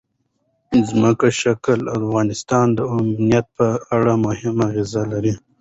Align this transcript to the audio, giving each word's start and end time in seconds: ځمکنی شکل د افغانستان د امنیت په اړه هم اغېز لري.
ځمکنی 0.87 1.33
شکل 1.41 1.77
د 1.83 1.89
افغانستان 1.99 2.67
د 2.77 2.79
امنیت 2.97 3.45
په 3.57 3.67
اړه 3.95 4.13
هم 4.41 4.57
اغېز 4.69 4.91
لري. 5.11 5.33